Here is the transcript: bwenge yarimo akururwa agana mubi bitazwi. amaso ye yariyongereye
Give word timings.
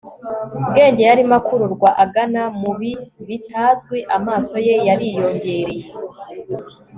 bwenge 0.69 1.01
yarimo 1.09 1.35
akururwa 1.39 1.89
agana 2.03 2.41
mubi 2.61 2.91
bitazwi. 3.27 3.97
amaso 4.17 4.55
ye 4.67 4.75
yariyongereye 4.87 5.87